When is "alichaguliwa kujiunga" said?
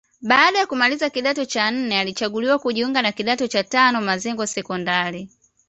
1.99-3.01